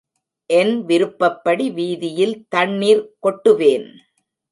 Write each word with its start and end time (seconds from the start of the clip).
என் 0.49 0.85
விருப்பப்படி 0.85 1.65
வீதியில் 1.71 2.33
தண்ணிர் 2.47 3.03
கொட்டுவேன். 3.19 3.87